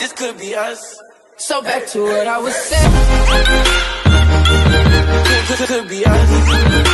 This 0.00 0.12
could 0.14 0.38
be 0.38 0.54
us. 0.54 0.98
So 1.36 1.60
back 1.60 1.86
to 1.88 2.02
what 2.02 2.26
I 2.26 2.38
was 2.38 2.54
saying. 2.54 2.92
Could, 5.46 5.58
could, 5.58 5.68
could 5.68 5.88
be 5.90 6.06
us. 6.06 6.89